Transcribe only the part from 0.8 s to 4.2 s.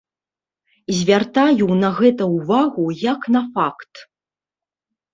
Звяртаю на гэта ўвагу як на факт.